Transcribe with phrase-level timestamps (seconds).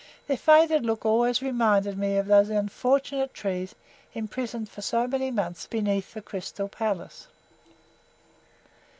[0.25, 3.75] Their faded look always reminded me of those unfortunate trees
[4.15, 7.27] imprisoned for so many months beneath the Crystal Palace.